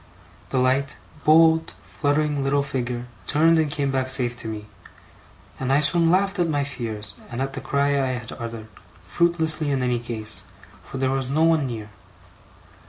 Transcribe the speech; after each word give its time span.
The 0.49 0.57
light, 0.57 0.97
bold, 1.25 1.75
fluttering 1.85 2.43
little 2.43 2.63
figure 2.63 3.05
turned 3.27 3.59
and 3.59 3.69
came 3.69 3.91
back 3.91 4.09
safe 4.09 4.35
to 4.37 4.47
me, 4.47 4.65
and 5.59 5.71
I 5.71 5.79
soon 5.79 6.09
laughed 6.09 6.39
at 6.39 6.49
my 6.49 6.63
fears, 6.63 7.13
and 7.29 7.39
at 7.39 7.53
the 7.53 7.61
cry 7.61 7.89
I 7.89 8.13
had 8.13 8.31
uttered; 8.31 8.67
fruitlessly 9.05 9.69
in 9.69 9.83
any 9.83 9.99
case, 9.99 10.45
for 10.83 10.97
there 10.97 11.11
was 11.11 11.29
no 11.29 11.43
one 11.43 11.67
near. 11.67 11.89